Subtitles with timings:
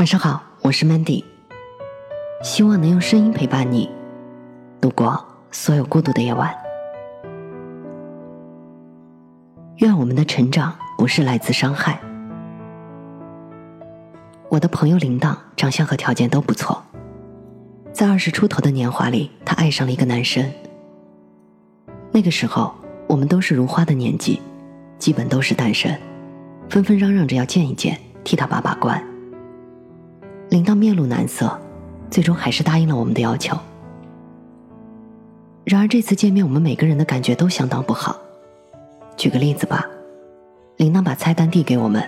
[0.00, 1.22] 晚上好，我是 Mandy，
[2.42, 3.86] 希望能用声音陪伴你
[4.80, 6.56] 度过所有孤独的夜晚。
[9.76, 12.00] 愿我们的成长不是来自伤害。
[14.48, 16.82] 我的朋友铃铛长相和条件都不错，
[17.92, 20.50] 在二十出头的年华里，她爱上了一个男生。
[22.10, 22.74] 那个时候，
[23.06, 24.40] 我们都是如花的年纪，
[24.98, 26.00] 基本都是单身，
[26.70, 29.09] 纷纷嚷嚷着要见一见，替他把把关。
[30.50, 31.56] 铃铛面露难色，
[32.10, 33.56] 最终还是答应了我们的要求。
[35.64, 38.18] 然而这次见面，我们每个人的感觉都相当不好。
[39.16, 39.86] 举个例子吧，
[40.76, 42.02] 铃铛把菜单递给我们，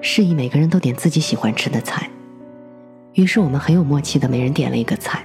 [0.00, 2.08] 示意每个人都点自己喜欢吃的菜。
[3.14, 5.24] 于是我们很有默契的每人点了一个菜，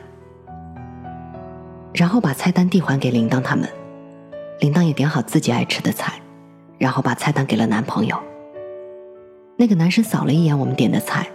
[1.94, 3.70] 然后把菜单递还给铃铛他们。
[4.62, 6.20] 铃铛也点好自己爱吃的菜，
[6.80, 8.18] 然后把菜单给了男朋友。
[9.58, 11.30] 那个男生扫了一眼我们点的菜。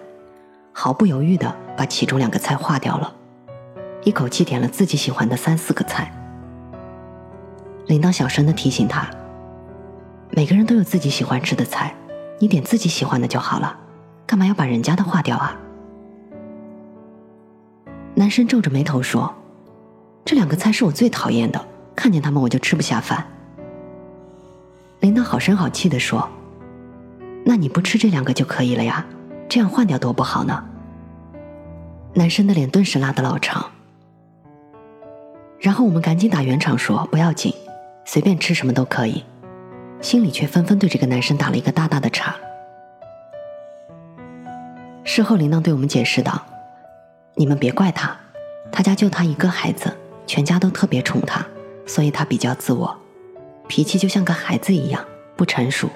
[0.73, 3.15] 毫不犹豫的把其中两个菜划掉了，
[4.05, 6.11] 一口气点了自己喜欢的三四个菜。
[7.87, 9.09] 铃铛小声的提醒他
[10.31, 11.95] ：“每个人都有自己喜欢吃的菜，
[12.39, 13.77] 你点自己喜欢的就好了，
[14.27, 15.57] 干嘛要把人家的划掉啊？”
[18.15, 19.33] 男生皱着眉头说
[20.25, 21.65] ：“这两个菜是我最讨厌的，
[21.95, 23.27] 看见他们我就吃不下饭。”
[25.01, 26.29] 铃铛好声好气的说
[27.45, 29.05] ：“那你不吃这两个就可以了呀。”
[29.53, 30.65] 这样换掉多不好呢。
[32.15, 33.71] 男生的脸顿时拉得老长，
[35.61, 37.55] 然后我们赶紧打圆场说不要紧，
[38.07, 39.23] 随便吃什么都可以，
[40.01, 42.35] 心里却纷纷对这个男生打了一个大大的叉。
[45.05, 46.41] 事后铃铛对我们解释道
[47.37, 48.17] ：“你们别怪他，
[48.73, 49.95] 他家就他一个孩子，
[50.27, 51.45] 全家都特别宠他，
[51.85, 52.97] 所以他比较自我，
[53.69, 55.05] 脾气就像个孩子一样
[55.37, 55.91] 不成熟，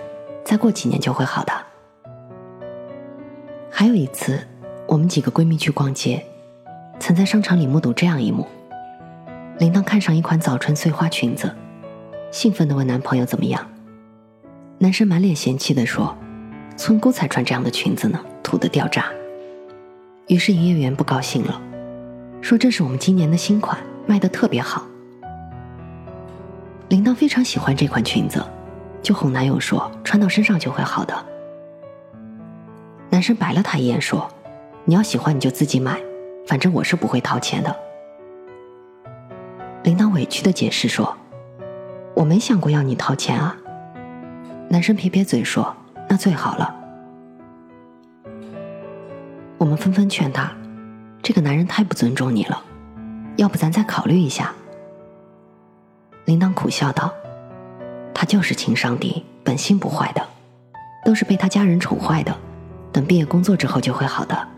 [0.45, 1.55] 再过几年就会好的。”
[3.79, 4.41] 还有一次，
[4.89, 6.25] 我们几个闺蜜去逛街，
[6.99, 8.47] 曾在商场里目睹这样一幕：
[9.59, 11.55] 铃铛看上一款早春碎花裙子，
[12.33, 13.69] 兴奋地问男朋友怎么样。
[14.79, 16.17] 男生满脸嫌弃地说
[16.75, 19.05] ：“村姑才穿这样的裙子呢，土得掉渣。”
[20.29, 21.61] 于是营业员不高兴了，
[22.41, 24.87] 说：“这是我们今年的新款，卖得特别好。”
[26.89, 28.43] 铃铛非常喜欢这款裙子，
[29.03, 31.15] 就哄男友说：“穿到身上就会好的。”
[33.17, 34.29] 男生白了他一眼，说
[34.85, 35.99] ：“你要喜欢你就自己买，
[36.47, 37.75] 反正我是不会掏钱的。”
[39.85, 41.17] 铃铛委屈的解释说
[42.15, 43.57] ：“我没想过要你掏钱啊。”
[44.69, 45.75] 男生撇撇嘴说
[46.11, 46.77] ：“那最好了。”
[49.57, 50.53] 我们纷纷劝他
[51.25, 52.63] ：“这个男人太不尊重你了，
[53.37, 54.53] 要不咱再考虑一下。”
[56.27, 57.11] 铃铛苦笑道
[58.13, 60.23] ：“他就是情商低，本性不坏的，
[61.07, 62.37] 都是被他家人宠坏的。”
[62.97, 64.49] 等毕业工作之后就会好的。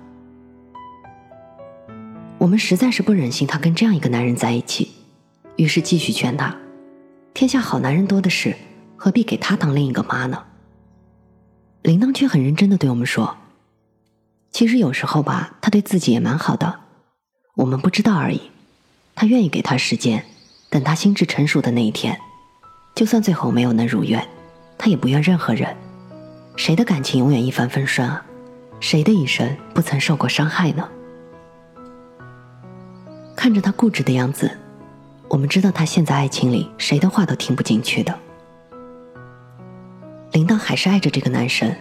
[2.39, 4.93] 我们实在是不忍心他跟这样一个男人在一起，
[5.57, 6.57] 于是继续劝他：
[7.35, 8.55] 天下好男人多的是，
[8.97, 10.45] 何必给他当另一个妈呢？
[11.83, 13.37] 铃铛却很认真的对我们说：
[14.53, 16.79] 其实有时候吧，他对自己也蛮好的，
[17.57, 18.41] 我们不知道而已。
[19.17, 20.25] 他愿意给他时间，
[20.71, 22.17] 等他心智成熟的那一天，
[22.95, 24.25] 就算最后没有能如愿，
[24.79, 25.77] 他也不怨任何人。
[26.55, 28.25] 谁的感情永远一帆风顺啊？
[28.81, 30.89] 谁的一生不曾受过伤害呢？
[33.37, 34.51] 看着他固执的样子，
[35.29, 38.17] 我们知道他现在爱情里谁的话都听不进去的。
[40.33, 41.75] 铃铛还是爱着这个男生，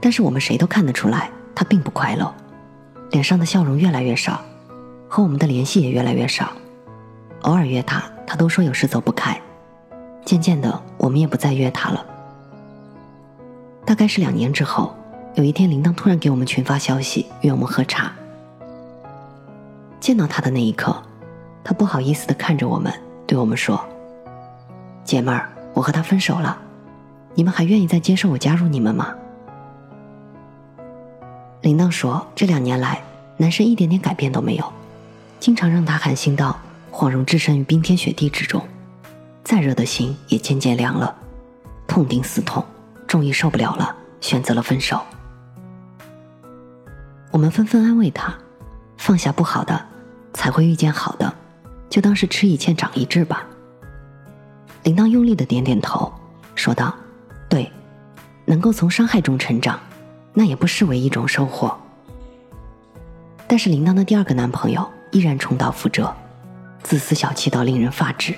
[0.00, 2.32] 但是我们谁都看得出来，他并不快乐，
[3.10, 4.40] 脸上的笑容越来越少，
[5.08, 6.52] 和我们的联系也越来越少。
[7.42, 9.40] 偶尔约他，他都说有事走不开。
[10.24, 12.06] 渐渐的，我们也不再约他了。
[13.84, 14.94] 大概是两年之后。
[15.36, 18.10] 有一天，铃铛突然给我们群发消息，约我们喝茶。
[20.00, 20.96] 见到他的那一刻，
[21.62, 22.90] 他不好意思的看着我们，
[23.26, 23.78] 对我们说
[25.04, 26.56] ：“姐妹儿，我和他分手了，
[27.34, 29.14] 你们还愿意再接受我加入你们吗？”
[31.60, 33.02] 铃铛说：“这两年来，
[33.36, 34.72] 男生一点点改变都没有，
[35.38, 36.58] 经常让他寒心到
[36.90, 38.66] 恍如置身于冰天雪地之中，
[39.44, 41.14] 再热的心也渐渐凉了，
[41.86, 42.64] 痛定思痛，
[43.06, 44.98] 终于受不了了，选择了分手。”
[47.36, 48.34] 我们纷纷安慰他
[48.96, 49.78] ：“放下不好的，
[50.32, 51.30] 才会遇见好的，
[51.90, 53.46] 就当是吃一堑长一智吧。”
[54.84, 56.10] 铃铛用力的点点头，
[56.54, 56.96] 说道
[57.46, 57.70] ：“对，
[58.46, 59.78] 能够从伤害中成长，
[60.32, 61.78] 那也不失为一种收获。”
[63.46, 66.10] 但是铃铛的第二个男朋友依然重蹈覆辙，
[66.82, 68.34] 自私小气到令人发指。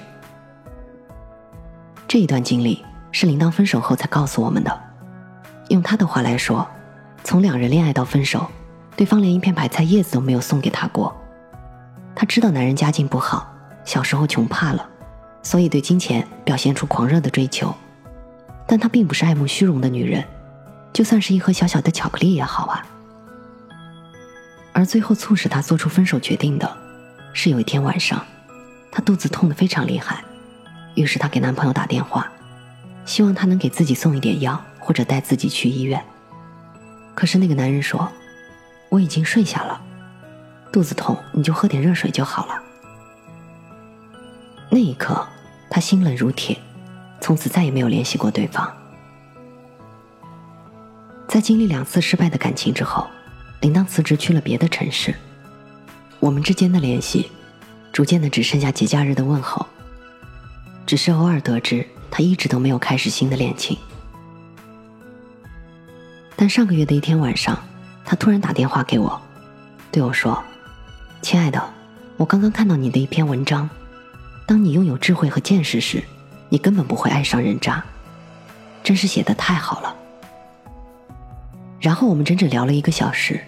[2.09, 4.81] 这一段经历是铃铛分手后才告诉我们的。
[5.69, 6.67] 用他的话来说，
[7.23, 8.45] 从两人恋爱到分手。
[8.99, 11.17] 对方连一片白菜叶子都没有送给他过。
[12.17, 13.49] 他知道男人家境不好，
[13.85, 14.91] 小时候穷怕了，
[15.41, 17.73] 所以对金钱表现出狂热的追求。
[18.67, 20.25] 但她并不是爱慕虚荣的女人，
[20.93, 22.85] 就算是一盒小小的巧克力也好啊。
[24.73, 26.77] 而最后促使她做出分手决定的，
[27.33, 28.21] 是有一天晚上，
[28.91, 30.25] 她肚子痛得非常厉害，
[30.97, 32.29] 于是她给男朋友打电话，
[33.05, 36.05] 希望他能给自己送一点药，或者带自己去医院。
[37.15, 38.11] 可是那个男人说
[38.89, 39.81] ：“我已经睡下了。”
[40.73, 42.63] 肚子痛，你就喝点热水就好了。
[44.71, 45.27] 那一刻，
[45.71, 46.59] 他心冷如铁，
[47.21, 48.71] 从此再也没有联系过对方。
[51.27, 53.07] 在经历两次失败的感情之后，
[53.61, 55.15] 铃铛辞职去了别的城市。
[56.21, 57.31] 我们之间的联系，
[57.93, 59.67] 逐渐的只剩下节假日的问候。
[60.87, 63.77] 只是偶尔得知，他一直都没有开始新的恋情。
[66.35, 67.59] 但上个月的一天晚上，
[68.09, 69.21] 他突然打电话给我，
[69.93, 70.43] 对我说。
[71.21, 71.63] 亲爱的，
[72.17, 73.69] 我刚刚看到你的一篇文章。
[74.47, 76.03] 当你拥有智慧和见识时，
[76.49, 77.85] 你根本不会爱上人渣，
[78.83, 79.95] 真是写的太好了。
[81.79, 83.39] 然后我们整整聊了一个小时。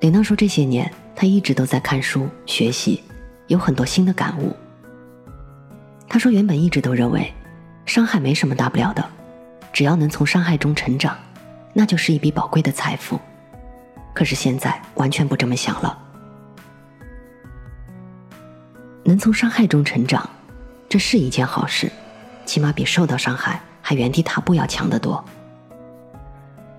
[0.00, 3.02] 铃铛说，这些年他一直都在看书学习，
[3.46, 4.54] 有很多新的感悟。
[6.06, 7.32] 他说，原本一直都认为，
[7.86, 9.02] 伤害没什么大不了的，
[9.72, 11.16] 只要能从伤害中成长，
[11.72, 13.18] 那就是一笔宝贵的财富。
[14.16, 15.98] 可是现在完全不这么想了。
[19.04, 20.26] 能从伤害中成长，
[20.88, 21.92] 这是一件好事，
[22.46, 25.22] 起码比受到伤害还原地踏步要强得多。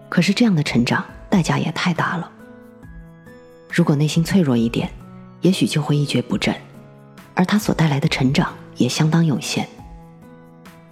[0.10, 2.32] 可是这样的成长代价也太大了。
[3.72, 4.90] 如果内心脆弱一点，
[5.42, 6.56] 也许就会一蹶不振，
[7.36, 9.68] 而它所带来的成长也相当有限。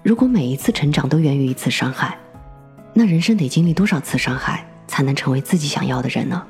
[0.04, 2.16] 如果每一次成长都源于一次伤害，
[2.94, 4.64] 那人生得经历多少次伤害
[4.96, 6.42] 才能成为自己想要的人呢？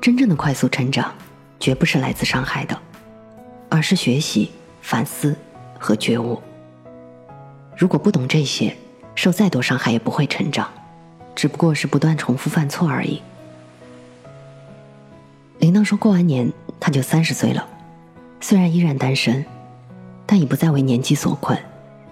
[0.00, 1.12] 真正的快速成长。
[1.58, 2.80] 绝不是来自伤害的，
[3.68, 5.34] 而是学习、反思
[5.76, 6.40] 和觉悟。
[7.76, 8.76] 如果不懂这些，
[9.16, 10.68] 受再多伤害也不会成长，
[11.34, 13.20] 只不过是不断重复犯错而已。
[15.58, 17.66] 铃铛说过完年他就三十岁了，
[18.40, 19.44] 虽然依然单身，
[20.24, 21.58] 但已不再为年纪所困，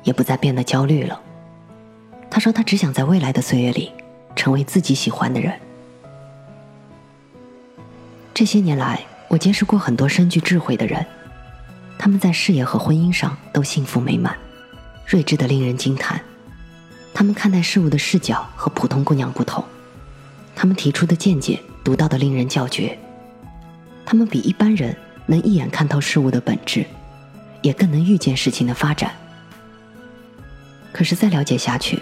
[0.02, 1.20] 也不再变得焦虑了。
[2.31, 3.93] 他说他只想在未来的岁月里，
[4.34, 5.52] 成为自己喜欢的人。
[8.32, 9.00] 这些年来。
[9.28, 11.05] 我结识过很多深具智慧的人，
[11.99, 14.38] 他们在事业和婚姻上都幸福美满，
[15.05, 16.20] 睿智的令人惊叹。
[17.12, 19.64] 他们看待事物的视角和普通姑娘不同，
[20.55, 22.96] 他们提出的见解独到的令人叫绝。
[24.05, 24.96] 他们比一般人
[25.26, 26.87] 能一眼看透事物的本质，
[27.62, 29.11] 也更能预见事情的发展。
[30.93, 32.00] 可是再了解下去，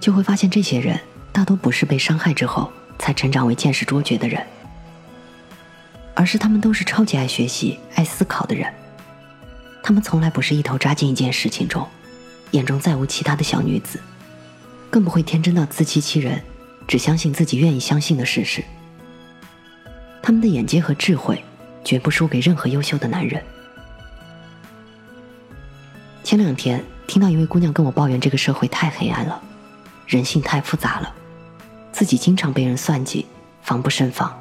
[0.00, 0.98] 就会发现这些人
[1.32, 4.44] 大多不是被伤害之后才成长为见识卓绝的人。
[6.14, 8.72] 而是他们都是超级爱学习、爱思考的人。
[9.82, 11.86] 他们从来不是一头扎进一件事情中，
[12.52, 14.00] 眼中再无其他的小女子，
[14.90, 16.42] 更不会天真到自欺欺人，
[16.88, 18.64] 只相信自己愿意相信的事实。
[20.22, 21.44] 他们的眼界和智慧，
[21.84, 23.42] 绝不输给任何优秀的男人。
[26.24, 29.40] 前两天听到一位姑娘跟我抱怨，这个社会太黑暗了，
[30.06, 31.14] 人性太复杂了，
[31.92, 33.26] 自己经常被人算计，
[33.62, 34.34] 防不胜防。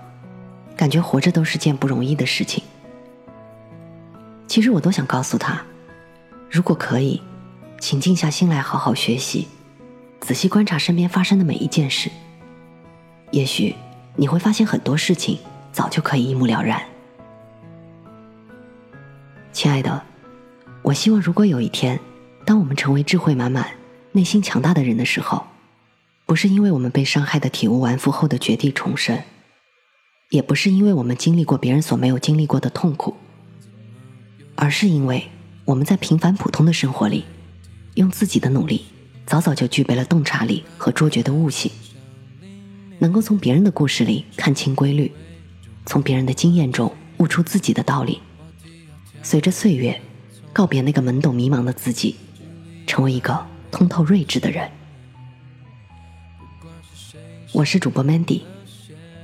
[0.78, 2.64] 感觉活着都是件不容易的事情。
[4.46, 5.64] 其实我都想告诉他，
[6.52, 7.22] 如果可以，
[7.80, 9.48] 请静下心来好好学习，
[10.20, 12.12] 仔细观察身边发生的每一件事。
[13.32, 13.76] 也许
[14.16, 15.40] 你会发现很多事情
[15.72, 16.82] 早就可以一目了然。
[19.52, 20.04] 亲爱的，
[20.84, 22.00] 我希望如果有一天，
[22.46, 23.72] 当我们成为智慧满满、
[24.12, 25.46] 内心强大的人的时候，
[26.26, 29.22] 不是因为我们被伤害的体无完肤后的绝地重生。
[30.32, 33.16] 也不是因为我们经历过别人所没有经历过的痛苦，
[34.56, 35.30] 而是因为
[35.66, 37.26] 我们在平凡普通的生活里，
[37.94, 38.86] 用自己的努力，
[39.28, 41.72] 早早就具备了洞察力和卓绝的悟性，
[42.98, 45.12] 能够从别人的故事里看清规律，
[45.86, 48.20] 从别人的经验中悟出自己的道理。
[49.22, 50.02] 随着岁月，
[50.52, 52.16] 告别那个懵懂迷茫的自己，
[52.88, 54.70] 成为一个通透睿智的人。
[57.56, 58.42] 我是主播 Mandy。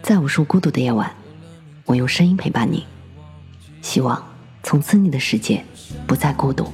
[0.02, 1.14] 在无数孤独的夜晚，
[1.84, 2.86] 我用声音陪伴你，
[3.82, 4.26] 希望
[4.64, 5.66] 从此你的世界
[6.08, 6.72] 不再孤独。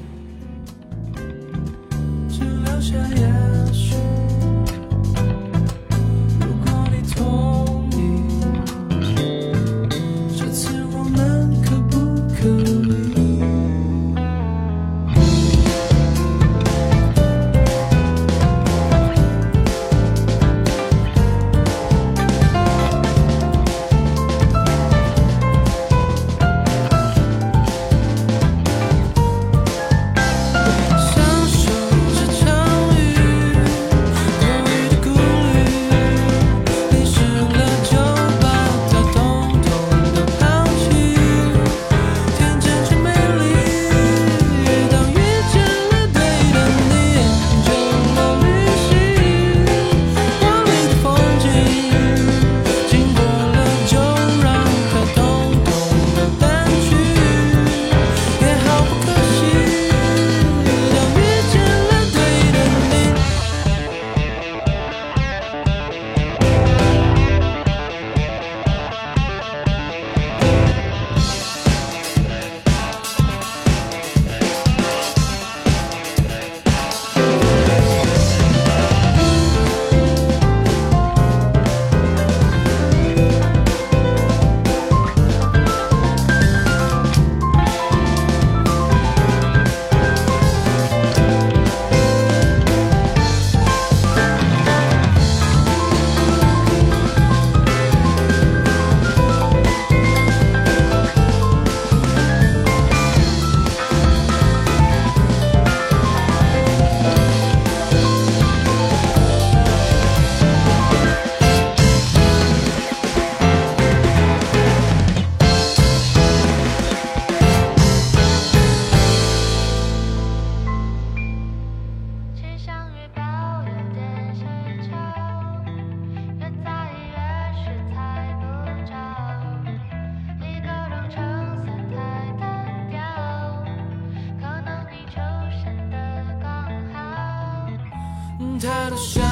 [138.59, 139.26] 他的。